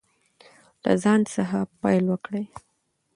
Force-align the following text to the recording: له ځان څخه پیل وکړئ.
له 0.83 0.91
ځان 1.03 1.19
څخه 1.35 1.57
پیل 1.81 2.03
وکړئ. 2.09 2.45